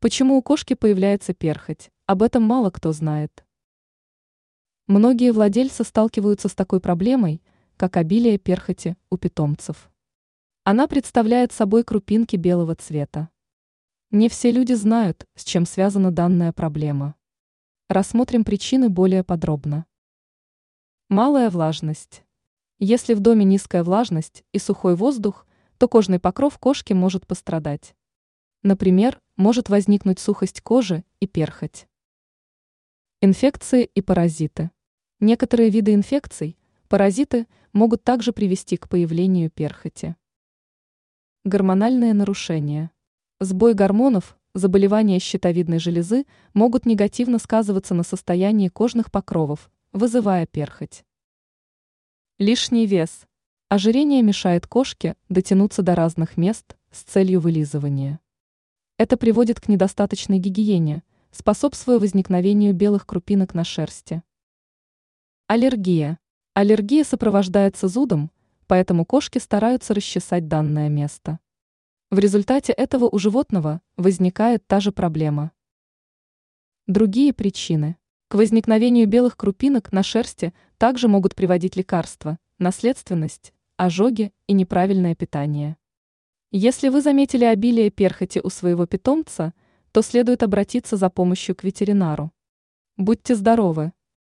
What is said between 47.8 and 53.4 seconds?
на состоянии кожных покровов, вызывая перхоть. Лишний вес.